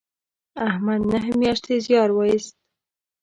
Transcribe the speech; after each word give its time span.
احمد 0.69 1.01
نهه 1.11 1.31
میاشتې 1.41 1.75
زیار 1.85 2.09
و 2.13 2.17
ایست 2.27 2.55